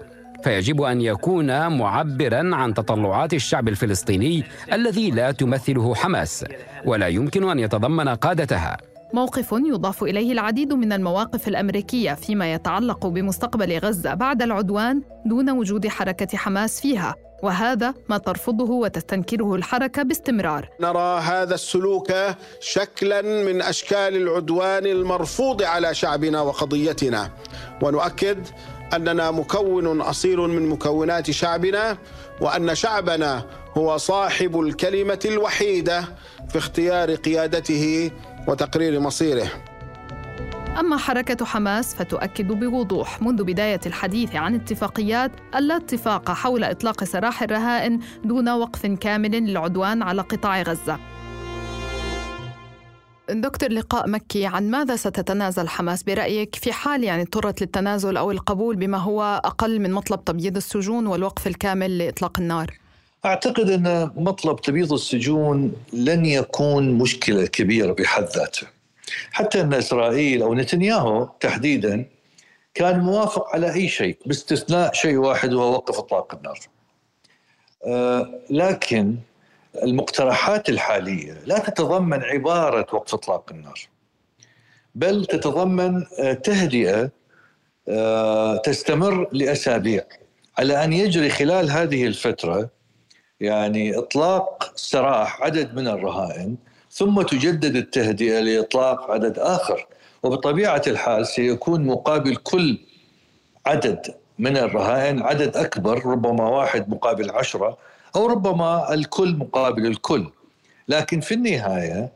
فيجب 0.44 0.82
أن 0.82 1.02
يكون 1.02 1.78
معبرا 1.78 2.56
عن 2.56 2.74
تطلعات 2.74 3.34
الشعب 3.34 3.68
الفلسطيني 3.68 4.44
الذي 4.74 5.12
لا 5.12 5.32
تمثله 5.32 5.96
حماس، 5.96 6.46
ولا 6.86 7.08
يمكن 7.08 7.50
أن 7.50 7.60
يتضمن 7.60 8.10
قادتها. 8.10 8.78
موقف 9.18 9.52
يضاف 9.52 10.04
إليه 10.04 10.32
العديد 10.32 10.74
من 10.74 10.94
المواقف 10.94 11.48
الأمريكية 11.48 12.14
فيما 12.14 12.54
يتعلق 12.54 13.08
بمستقبل 13.08 13.78
غزة 13.78 14.14
بعد 14.14 14.42
العدوان 14.42 15.02
دون 15.26 15.50
وجود 15.50 15.88
حركة 15.88 16.38
حماس 16.38 16.82
فيها 16.82 17.16
وهذا 17.44 17.94
ما 18.10 18.18
ترفضه 18.18 18.72
وتستنكره 18.72 19.56
الحركة 19.56 20.04
باستمرار. 20.04 20.70
نرى 20.80 21.20
هذا 21.20 21.56
السلوك 21.56 22.14
شكلا 22.60 23.22
من 23.22 23.62
أشكال 23.62 24.16
العدوان 24.16 24.86
المرفوض 24.86 25.64
على 25.64 25.94
شعبنا 25.96 26.42
وقضيتنا 26.42 27.32
ونؤكد 27.82 28.48
أننا 28.94 29.32
مكون 29.32 30.02
أصيل 30.02 30.38
من 30.38 30.70
مكونات 30.70 31.32
شعبنا 31.32 31.98
وأن 32.42 32.76
شعبنا 32.76 33.46
هو 33.78 33.98
صاحب 33.98 34.60
الكلمة 34.60 35.20
الوحيدة 35.26 36.02
في 36.50 36.58
اختيار 36.58 37.16
قيادته 37.16 38.12
وتقرير 38.48 39.00
مصيره 39.00 39.48
أما 40.80 40.98
حركة 40.98 41.46
حماس 41.46 41.96
فتؤكد 41.96 42.48
بوضوح 42.48 43.22
منذ 43.22 43.44
بداية 43.44 43.80
الحديث 43.86 44.36
عن 44.36 44.56
اتفاقيات 44.56 45.32
اللا 45.56 45.76
اتفاق 45.76 46.32
حول 46.32 46.64
إطلاق 46.64 47.04
سراح 47.04 47.44
الرهائن 47.44 48.00
دون 48.24 48.50
وقف 48.50 48.86
كامل 48.86 49.32
للعدوان 49.32 50.04
على 50.04 50.22
قطاع 50.22 50.62
غزة. 50.62 51.00
دكتور 53.30 53.72
لقاء 53.72 54.10
مكي 54.10 54.46
عن 54.46 54.72
ماذا 54.72 54.96
ستتنازل 54.96 55.68
حماس 55.68 56.04
برأيك 56.04 56.56
في 56.56 56.74
حال 56.74 57.04
يعني 57.04 57.22
اضطرت 57.22 57.62
للتنازل 57.62 58.18
أو 58.18 58.32
القبول 58.32 58.76
بما 58.76 58.98
هو 58.98 59.42
أقل 59.46 59.80
من 59.80 59.92
مطلب 59.92 60.26
تبييض 60.26 60.56
السجون 60.56 61.08
والوقف 61.08 61.48
الكامل 61.48 61.98
لإطلاق 61.98 62.40
النار؟ 62.40 62.87
أعتقد 63.28 63.70
أن 63.70 64.12
مطلب 64.16 64.62
تبييض 64.62 64.94
السجون 64.94 65.74
لن 65.94 66.26
يكون 66.26 66.92
مشكلة 66.92 67.46
كبيرة 67.46 67.94
بحد 67.94 68.24
ذاته. 68.24 68.68
حتى 69.32 69.62
أن 69.62 69.74
إسرائيل 69.74 70.42
أو 70.42 70.54
نتنياهو 70.54 71.30
تحديدا 71.40 72.06
كان 72.74 73.00
موافق 73.00 73.48
على 73.54 73.74
أي 73.74 73.90
شيء 73.90 74.18
باستثناء 74.26 74.94
شيء 74.94 75.16
واحد 75.16 75.54
وهو 75.54 75.74
وقف 75.74 75.98
إطلاق 76.00 76.36
النار. 76.36 76.60
آه 77.86 78.30
لكن 78.50 79.16
المقترحات 79.84 80.70
الحالية 80.70 81.42
لا 81.46 81.60
تتضمن 81.60 82.24
عبارة 82.24 82.96
وقف 82.96 83.14
إطلاق 83.14 83.52
النار. 83.52 83.80
بل 84.96 85.26
تتضمن 85.26 86.06
آه 86.20 86.34
تهدئة 86.34 87.12
آه 87.90 88.58
تستمر 88.58 89.28
لأسابيع 89.32 90.04
على 90.58 90.84
أن 90.84 90.94
يجري 90.94 91.30
خلال 91.30 91.70
هذه 91.70 92.06
الفترة 92.08 92.77
يعني 93.42 93.98
إطلاق 93.98 94.72
سراح 94.76 95.42
عدد 95.42 95.76
من 95.76 95.88
الرهائن 95.88 96.56
ثم 96.92 97.22
تجدد 97.22 97.76
التهدئة 97.76 98.40
لإطلاق 98.40 99.12
عدد 99.12 99.40
آخر. 99.40 99.88
وبطبيعة 100.24 100.82
الحال 100.88 101.28
سيكون 101.28 101.86
مقابل 101.86 102.36
كل 102.36 102.78
عدد 103.66 104.16
من 104.40 104.58
الرهائن 104.58 105.22
عدد 105.22 105.58
أكبر 105.58 106.06
ربما 106.06 106.50
واحد 106.50 106.90
مقابل 106.90 107.30
عشرة 107.32 107.78
أو 108.16 108.26
ربما 108.26 108.94
الكل 108.94 109.36
مقابل 109.36 109.86
الكل. 109.86 110.30
لكن 110.88 111.20
في 111.20 111.34
النهاية 111.34 112.12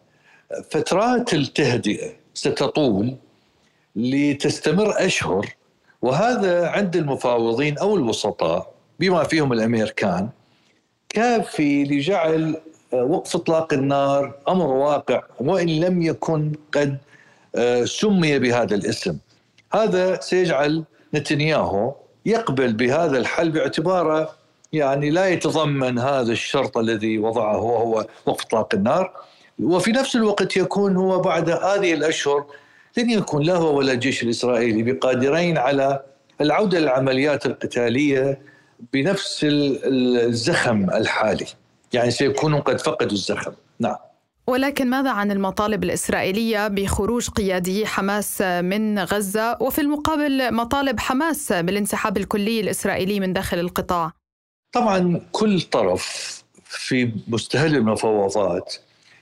فترات 0.69 1.33
التهدئة 1.33 2.09
ستطول 2.33 3.15
لتستمر 3.95 5.05
أشهر 5.05 5.55
وهذا 6.01 6.67
عند 6.67 6.95
المفاوضين 6.95 7.77
أو 7.77 7.95
الوسطاء 7.95 8.73
بما 8.99 9.23
فيهم 9.23 9.53
الأمريكان. 9.53 10.29
كافي 11.13 11.83
لجعل 11.83 12.55
آه، 12.93 13.03
وقف 13.03 13.35
إطلاق 13.35 13.73
النار 13.73 14.33
أمر 14.47 14.67
واقع 14.67 15.23
وإن 15.39 15.67
لم 15.67 16.01
يكن 16.01 16.51
قد 16.73 16.97
آه، 17.55 17.85
سمي 17.85 18.39
بهذا 18.39 18.75
الاسم. 18.75 19.17
هذا 19.73 20.19
سيجعل 20.19 20.83
نتنياهو 21.13 21.93
يقبل 22.25 22.73
بهذا 22.73 23.17
الحل 23.17 23.51
باعتباره 23.51 24.29
يعني 24.73 25.09
لا 25.09 25.27
يتضمن 25.27 25.99
هذا 25.99 26.31
الشرط 26.31 26.77
الذي 26.77 27.17
وضعه 27.17 27.61
وهو 27.61 28.05
وقف 28.25 28.45
إطلاق 28.45 28.75
النار 28.75 29.13
وفي 29.59 29.91
نفس 29.91 30.15
الوقت 30.15 30.57
يكون 30.57 30.95
هو 30.95 31.19
بعد 31.19 31.49
هذه 31.49 31.93
الأشهر 31.93 32.45
لن 32.97 33.09
يكون 33.09 33.43
لا 33.43 33.55
هو 33.55 33.77
ولا 33.77 33.91
الجيش 33.91 34.23
الإسرائيلي 34.23 34.83
بقادرين 34.83 35.57
على 35.57 36.03
العودة 36.41 36.79
للعمليات 36.79 37.45
القتالية 37.45 38.39
بنفس 38.93 39.39
الزخم 39.43 40.89
الحالي. 40.89 41.47
يعني 41.93 42.11
سيكونوا 42.11 42.59
قد 42.59 42.81
فقدوا 42.81 43.11
الزخم. 43.11 43.51
نعم. 43.79 43.95
ولكن 44.47 44.89
ماذا 44.89 45.11
عن 45.11 45.31
المطالب 45.31 45.83
الإسرائيلية 45.83 46.67
بخروج 46.67 47.29
قيادي 47.29 47.85
حماس 47.85 48.41
من 48.41 48.99
غزة 48.99 49.57
وفي 49.61 49.81
المقابل 49.81 50.53
مطالب 50.53 50.99
حماس 50.99 51.53
بالانسحاب 51.53 52.17
الكلي 52.17 52.59
الإسرائيلي 52.59 53.19
من 53.19 53.33
داخل 53.33 53.59
القطاع؟ 53.59 54.11
طبعا 54.71 55.21
كل 55.31 55.61
طرف 55.61 56.43
في 56.63 57.11
مستهل 57.27 57.75
المفاوضات 57.75 58.75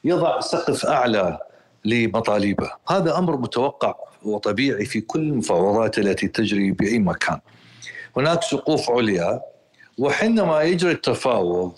يضع 0.03 0.39
سقف 0.39 0.85
أعلى 0.85 1.39
لمطالبه. 1.85 2.71
هذا 2.89 3.17
أمر 3.17 3.37
متوقع 3.37 3.95
وطبيعي 4.23 4.85
في 4.85 5.01
كل 5.01 5.19
المفاوضات 5.19 5.99
التي 5.99 6.27
تجري 6.27 6.71
بأي 6.71 6.99
مكان. 6.99 7.39
هناك 8.19 8.43
سقوف 8.43 8.89
عليا 8.91 9.41
وحينما 9.97 10.61
يجري 10.61 10.91
التفاوض 10.91 11.73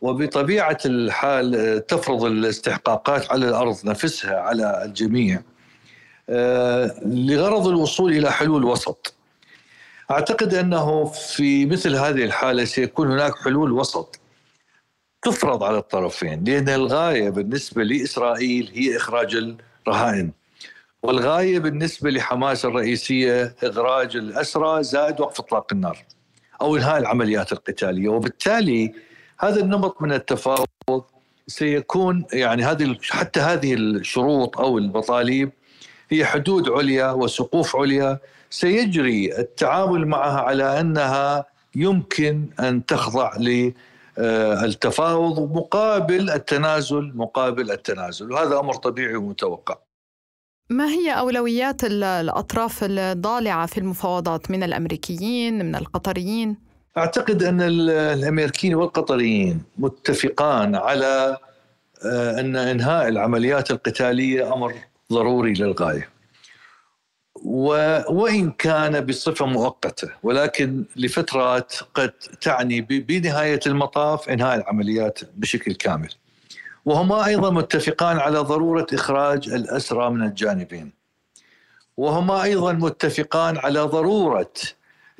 وبطبيعة 0.00 0.78
الحال 0.86 1.86
تفرض 1.86 2.24
الاستحقاقات 2.24 3.30
على 3.30 3.48
الأرض 3.48 3.76
نفسها 3.84 4.40
على 4.40 4.84
الجميع 4.84 5.42
آه، 6.28 6.94
لغرض 7.06 7.66
الوصول 7.66 8.12
إلى 8.12 8.32
حلول 8.32 8.64
وسط. 8.64 9.14
أعتقد 10.10 10.54
أنه 10.54 11.04
في 11.04 11.66
مثل 11.66 11.96
هذه 11.96 12.24
الحالة 12.24 12.64
سيكون 12.64 13.12
هناك 13.12 13.34
حلول 13.34 13.72
وسط 13.72 14.20
تفرض 15.22 15.62
على 15.62 15.78
الطرفين 15.78 16.44
لأن 16.44 16.68
الغاية 16.68 17.30
بالنسبة 17.30 17.82
لإسرائيل 17.84 18.70
هي 18.74 18.96
إخراج 18.96 19.56
الرهائن. 19.86 20.32
والغاية 21.02 21.58
بالنسبة 21.58 22.10
لحماس 22.10 22.64
الرئيسية 22.64 23.54
اخراج 23.62 24.16
الأسرى 24.16 24.82
زائد 24.82 25.20
وقف 25.20 25.40
إطلاق 25.40 25.72
النار 25.72 25.98
أو 26.60 26.76
إنهاء 26.76 26.98
العمليات 26.98 27.52
القتالية. 27.52 28.08
وبالتالي 28.08 28.92
هذا 29.38 29.60
النمط 29.60 30.02
من 30.02 30.12
التفاوض 30.12 31.04
سيكون 31.46 32.24
يعني 32.32 32.64
هذه 32.64 32.96
حتى 33.10 33.40
هذه 33.40 33.74
الشروط 33.74 34.58
أو 34.58 34.78
المطالب 34.78 35.50
هي 36.10 36.24
حدود 36.24 36.68
عليا 36.68 37.10
وسقوف 37.10 37.76
عليا. 37.76 38.18
سيجري 38.50 39.38
التعامل 39.38 40.06
معها 40.06 40.40
على 40.40 40.80
أنها 40.80 41.44
يمكن 41.76 42.48
أن 42.60 42.86
تخضع 42.86 43.36
للتفاوض 44.18 45.56
مقابل 45.56 46.30
التنازل 46.30 47.12
مقابل 47.14 47.70
التنازل. 47.70 48.32
وهذا 48.32 48.58
أمر 48.58 48.74
طبيعي 48.74 49.16
ومتوقع. 49.16 49.78
ما 50.72 50.86
هي 50.88 51.12
أولويات 51.18 51.84
الأطراف 51.84 52.78
الضالعة 52.84 53.66
في 53.66 53.78
المفاوضات 53.78 54.50
من 54.50 54.62
الأمريكيين 54.62 55.64
من 55.64 55.74
القطريين؟ 55.74 56.56
أعتقد 56.96 57.42
أن 57.42 57.60
الأمريكيين 57.60 58.74
والقطريين 58.74 59.62
متفقان 59.78 60.74
على 60.74 61.38
آه، 62.04 62.40
أن 62.40 62.56
إنهاء 62.56 63.08
العمليات 63.08 63.70
القتالية 63.70 64.54
أمر 64.54 64.74
ضروري 65.12 65.52
للغاية. 65.52 66.08
وإن 68.08 68.50
كان 68.50 69.00
بصفة 69.00 69.46
مؤقتة 69.46 70.08
ولكن 70.22 70.84
لفترات 70.96 71.74
قد 71.94 72.12
تعني 72.40 72.80
بنهاية 72.80 73.60
المطاف 73.66 74.28
إنهاء 74.28 74.54
العمليات 74.56 75.18
بشكل 75.36 75.74
كامل. 75.74 76.10
وهما 76.84 77.26
أيضا 77.26 77.50
متفقان 77.50 78.18
على 78.18 78.38
ضرورة 78.38 78.86
إخراج 78.92 79.48
الأسرى 79.48 80.10
من 80.10 80.22
الجانبين. 80.22 80.92
وهما 81.96 82.42
أيضا 82.42 82.72
متفقان 82.72 83.58
على 83.58 83.80
ضرورة 83.80 84.52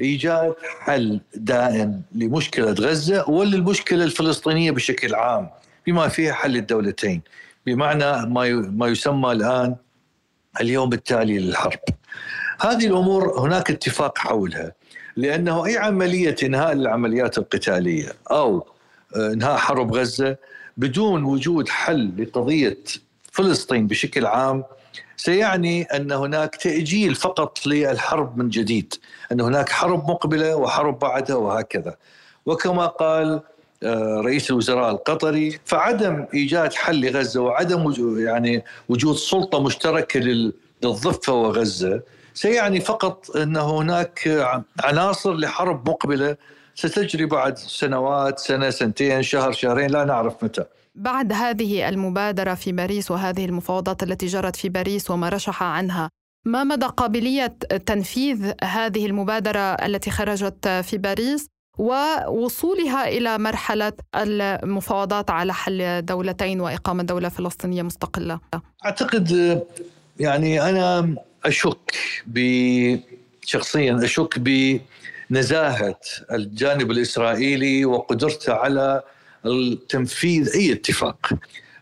إيجاد 0.00 0.54
حل 0.81 1.21
دائم 1.35 2.02
لمشكلة 2.14 2.73
غزة 2.73 3.31
وللمشكلة 3.31 4.04
الفلسطينية 4.04 4.71
بشكل 4.71 5.14
عام 5.14 5.50
بما 5.87 6.09
فيها 6.09 6.33
حل 6.33 6.57
الدولتين 6.57 7.23
بمعنى 7.66 8.26
ما 8.71 8.87
يسمى 8.87 9.33
الآن 9.33 9.76
اليوم 10.61 10.92
التالي 10.92 11.38
للحرب. 11.38 11.81
هذه 12.61 12.87
الأمور 12.87 13.40
هناك 13.40 13.71
اتفاق 13.71 14.19
حولها 14.19 14.73
لأنه 15.16 15.66
أي 15.66 15.78
عملية 15.78 16.37
إنهاء 16.42 16.73
العمليات 16.73 17.38
القتالية 17.38 18.09
أو 18.31 18.66
آه، 19.16 19.33
إنهاء 19.33 19.57
حرب 19.57 19.94
غزة 19.94 20.37
بدون 20.77 21.25
وجود 21.25 21.69
حل 21.69 22.13
لقضية 22.19 22.79
فلسطين 23.33 23.87
بشكل 23.87 24.27
عام 24.27 24.65
سيعني 25.17 25.83
أن 25.83 26.13
هناك 26.13 26.57
تأجيل 26.57 27.15
فقط 27.15 27.67
للحرب 27.67 28.39
من 28.39 28.49
جديد، 28.49 28.95
أن 29.33 29.41
هناك 29.41 29.69
حرب 29.69 30.11
مقبلة 30.11 30.57
وحرب 30.57 30.99
بعدها 30.99 31.37
وهكذا. 31.37 31.97
وكما 32.47 32.87
قال 32.87 33.41
آه، 33.83 34.21
رئيس 34.21 34.51
الوزراء 34.51 34.91
القطري 34.91 35.59
فعدم 35.65 36.27
إيجاد 36.35 36.73
حل 36.73 37.01
لغزة 37.01 37.41
وعدم 37.41 37.87
وجود 37.87 38.19
يعني 38.21 38.65
وجود 38.89 39.17
سلطة 39.17 39.63
مشتركة 39.63 40.21
للضفة 40.21 41.33
وغزة 41.33 42.03
سيعني 42.35 42.81
فقط 42.81 43.37
أن 43.37 43.57
هناك 43.57 44.47
عناصر 44.85 45.35
لحرب 45.35 45.89
مقبلة 45.89 46.37
ستجري 46.75 47.27
بعد 47.27 47.59
سنوات 47.59 48.39
سنة 48.39 48.71
سنتين 48.71 49.23
شهر 49.23 49.53
شهرين 49.53 49.91
لا 49.91 50.05
نعرف 50.05 50.45
متى. 50.45 50.65
بعد 50.95 51.33
هذه 51.33 51.89
المبادرة 51.89 52.55
في 52.55 52.73
باريس 52.73 53.11
وهذه 53.11 53.45
المفاوضات 53.45 54.03
التي 54.03 54.27
جرت 54.27 54.57
في 54.57 54.69
باريس 54.69 55.11
وما 55.11 55.29
رشح 55.29 55.63
عنها 55.63 56.09
ما 56.45 56.65
مدى 56.65 56.87
قابلية 56.87 57.47
تنفيذ 57.87 58.53
هذه 58.65 59.07
المبادرة 59.07 59.59
التي 59.61 60.11
خرجت 60.11 60.69
في 60.69 60.99
باريس 60.99 61.47
ووصولها 61.79 63.09
إلى 63.09 63.39
مرحلة 63.39 63.93
المفاوضات 64.15 65.31
على 65.31 65.55
حل 65.55 66.05
دولتين 66.05 66.61
وإقامة 66.61 67.03
دولة 67.03 67.29
فلسطينية 67.29 67.83
مستقلة 67.83 68.41
أعتقد 68.85 69.63
يعني 70.21 70.69
أنا 70.69 71.15
أشك 71.45 71.95
شخصيا 73.45 74.01
أشك 74.05 74.39
بنزاهة 75.33 76.01
الجانب 76.33 76.90
الإسرائيلي 76.90 77.85
وقدرته 77.85 78.53
على 78.53 79.03
التنفيذ 79.47 80.55
أي 80.55 80.73
اتفاق. 80.73 81.31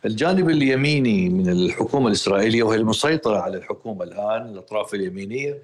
الجانب 0.04 0.50
اليميني 0.50 1.28
من 1.28 1.48
الحكومة 1.48 2.08
الإسرائيلية 2.08 2.62
وهي 2.62 2.76
المسيطرة 2.78 3.38
على 3.38 3.56
الحكومة 3.56 4.04
الآن 4.04 4.42
الأطراف 4.48 4.94
اليمينية 4.94 5.58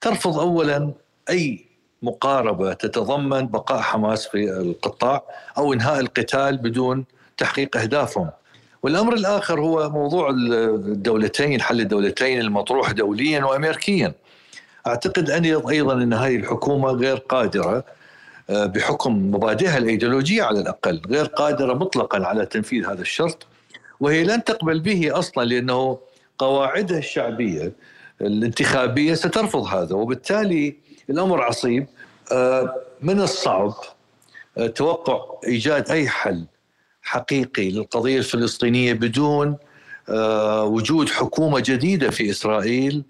ترفض 0.00 0.38
اولا 0.38 0.92
أي 1.30 1.64
مقاربة 2.02 2.72
تتضمن 2.72 3.46
بقاء 3.46 3.80
حماس 3.80 4.26
في 4.26 4.50
القطاع 4.50 5.22
أو 5.58 5.72
إنهاء 5.72 6.00
القتال 6.00 6.58
بدون 6.58 7.04
تحقيق 7.36 7.76
أهدافهم. 7.76 8.30
والأمر 8.82 9.14
الآخر 9.14 9.60
هو 9.60 9.90
موضوع 9.90 10.30
الدولتين 10.30 11.60
حل 11.60 11.80
الدولتين 11.80 12.40
المطروح 12.40 12.90
دوليا 12.90 13.44
وامريكيا. 13.44 14.14
أعتقد 14.86 15.30
اني 15.30 15.54
أيضا 15.54 15.92
إن 15.92 16.12
هذه 16.12 16.36
الحكومة 16.36 16.90
غير 16.90 17.16
قادرة 17.16 17.84
آه، 18.50 18.66
بحكم 18.66 19.30
مبادئها 19.30 19.78
الإيديولوجية 19.78 20.42
على 20.42 20.60
الأقل 20.60 21.02
غير 21.08 21.24
قادرة 21.24 21.74
مطلقا 21.74 22.26
على 22.26 22.46
تنفيذ 22.46 22.86
هذا 22.86 23.00
الشرط 23.00 23.46
وهي 24.00 24.24
لن 24.24 24.44
تقبل 24.44 24.80
به 24.80 25.18
أصلا 25.18 25.44
لأنه 25.44 25.98
قواعدها 26.38 26.98
الشعبية 26.98 27.72
الانتخابية 28.20 29.14
سترفض 29.14 29.64
هذا 29.64 29.94
وبالتالي 29.94 30.76
الأمر 31.10 31.42
عصيب 31.42 31.86
آه، 32.32 32.74
من 33.00 33.20
الصعب 33.20 33.74
آه، 34.58 34.66
توقع 34.66 35.20
إيجاد 35.46 35.90
أي 35.90 36.08
حل 36.08 36.44
حقيقي 37.02 37.70
للقضية 37.70 38.18
الفلسطينية 38.18 38.92
بدون 38.92 39.56
وجود 40.62 41.08
حكومة 41.08 41.60
جديدة 41.60 42.10
في 42.10 42.30
إسرائيل 42.30 43.02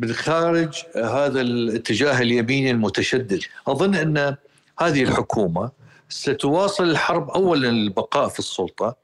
بالخارج 0.00 0.82
هذا 0.96 1.40
الاتجاه 1.40 2.20
اليميني 2.20 2.70
المتشدد. 2.70 3.40
أظن 3.66 3.94
أن 3.94 4.36
هذه 4.78 5.02
الحكومة 5.02 5.70
ستواصل 6.08 6.84
الحرب 6.84 7.30
اولا 7.30 7.66
للبقاء 7.66 8.28
في 8.28 8.38
السلطة 8.38 8.96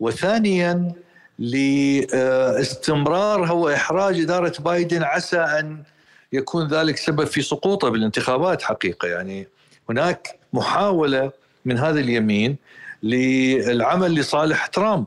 وثانيا 0.00 0.92
لاستمرارها 1.38 3.52
وإحراج 3.52 4.20
إدارة 4.20 4.54
بايدن 4.58 5.02
عسى 5.02 5.38
أن 5.38 5.82
يكون 6.32 6.68
ذلك 6.68 6.96
سبب 6.96 7.24
في 7.24 7.42
سقوطه 7.42 7.88
بالانتخابات 7.88 8.62
حقيقة. 8.62 9.08
يعني 9.08 9.48
هناك 9.90 10.38
محاولة 10.52 11.32
من 11.64 11.78
هذا 11.78 12.00
اليمين 12.00 12.56
للعمل 13.02 14.14
لصالح 14.14 14.66
ترامب 14.66 15.06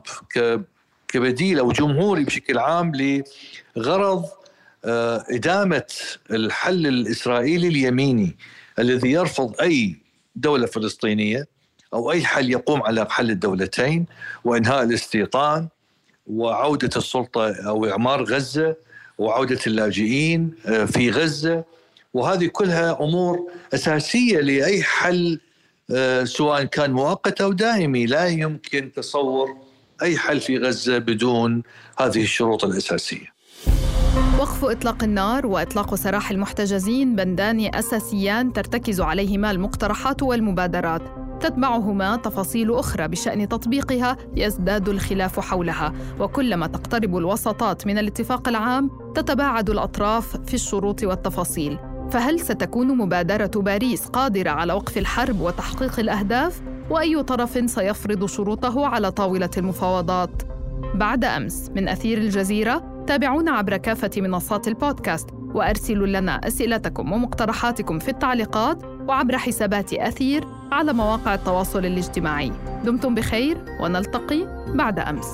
كبديل 1.08 1.58
أو 1.58 1.72
جمهوري 1.72 2.24
بشكل 2.24 2.58
عام 2.58 2.92
لغرض 3.76 4.24
آه، 4.84 5.24
إدامة 5.30 5.86
الحل 6.30 6.86
الإسرائيلي 6.86 7.68
اليميني 7.68 8.36
الذي 8.78 9.10
يرفض 9.10 9.60
أي 9.60 9.96
دولة 10.36 10.66
فلسطينية 10.66 11.46
أو 11.94 12.12
أي 12.12 12.24
حل 12.24 12.50
يقوم 12.50 12.82
على 12.82 13.06
حل 13.10 13.30
الدولتين 13.30 14.06
وإنهاء 14.44 14.82
الاستيطان 14.82 15.68
وعودة 16.26 16.90
السلطة 16.96 17.52
أو 17.66 17.86
إعمار 17.86 18.24
غزة 18.24 18.76
وعودة 19.18 19.58
اللاجئين 19.66 20.54
آه، 20.66 20.84
في 20.84 21.10
غزة 21.10 21.64
وهذه 22.14 22.46
كلها 22.46 23.02
أمور 23.04 23.50
أساسية 23.74 24.40
لأي 24.40 24.82
حل 24.82 25.40
آه، 25.90 26.24
سواء 26.24 26.64
كان 26.64 26.92
مؤقت 26.92 27.40
أو 27.40 27.52
دائمي 27.52 28.06
لا 28.06 28.26
يمكن 28.26 28.92
تصور 28.92 29.56
أي 30.02 30.18
حل 30.18 30.40
في 30.40 30.58
غزة 30.58 30.98
بدون 30.98 31.62
هذه 31.98 32.22
الشروط 32.22 32.64
الأساسية. 32.64 33.37
وقف 34.38 34.64
إطلاق 34.64 35.04
النار 35.04 35.46
وإطلاق 35.46 35.94
سراح 35.94 36.30
المحتجزين 36.30 37.16
بندان 37.16 37.74
أساسيان 37.74 38.52
ترتكز 38.52 39.00
عليهما 39.00 39.50
المقترحات 39.50 40.22
والمبادرات. 40.22 41.02
تتبعهما 41.40 42.16
تفاصيل 42.16 42.74
أخرى 42.74 43.08
بشأن 43.08 43.48
تطبيقها 43.48 44.16
يزداد 44.36 44.88
الخلاف 44.88 45.40
حولها. 45.40 45.92
وكلما 46.20 46.66
تقترب 46.66 47.16
الوساطات 47.16 47.86
من 47.86 47.98
الاتفاق 47.98 48.48
العام 48.48 48.90
تتباعد 49.14 49.70
الأطراف 49.70 50.36
في 50.36 50.54
الشروط 50.54 51.02
والتفاصيل. 51.02 51.78
فهل 52.10 52.40
ستكون 52.40 52.96
مبادرة 52.96 53.50
باريس 53.60 54.06
قادرة 54.06 54.50
على 54.50 54.72
وقف 54.72 54.98
الحرب 54.98 55.40
وتحقيق 55.40 56.00
الأهداف؟ 56.00 56.60
وأي 56.90 57.22
طرف 57.22 57.70
سيفرض 57.70 58.26
شروطه 58.26 58.86
على 58.86 59.10
طاولة 59.10 59.50
المفاوضات؟ 59.56 60.42
بعد 60.94 61.24
أمس 61.24 61.70
من 61.74 61.88
أثير 61.88 62.18
الجزيرة 62.18 62.97
تابعونا 63.08 63.50
عبر 63.50 63.76
كافة 63.76 64.10
منصات 64.16 64.68
البودكاست 64.68 65.30
وأرسلوا 65.54 66.06
لنا 66.06 66.40
أسئلتكم 66.46 67.12
ومقترحاتكم 67.12 67.98
في 67.98 68.08
التعليقات 68.08 68.82
وعبر 68.84 69.38
حسابات 69.38 69.92
أثير 69.92 70.44
على 70.72 70.92
مواقع 70.92 71.34
التواصل 71.34 71.84
الاجتماعي. 71.84 72.52
دمتم 72.84 73.14
بخير 73.14 73.64
ونلتقي 73.80 74.64
بعد 74.74 74.98
أمس. 74.98 75.26